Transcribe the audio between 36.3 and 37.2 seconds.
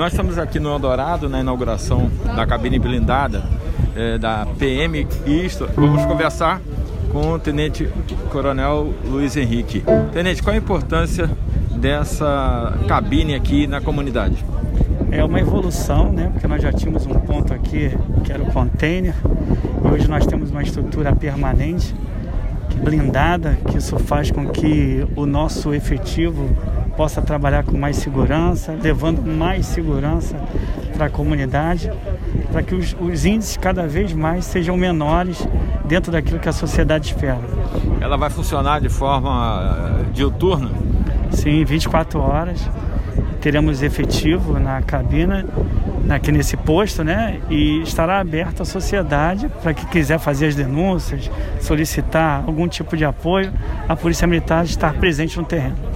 que a sociedade